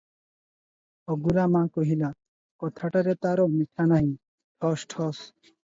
"ହଗୁରା 1.11 1.43
ମା 1.57 1.61
କହିଲା, 1.77 2.11
କଥାଟାରେ 2.65 3.17
ତାର 3.27 3.49
ମିଠା 3.55 3.91
ନାହିଁ, 3.95 4.13
ଠୋସ୍ 4.61 4.93
ଠୋସ୍।" 4.97 5.27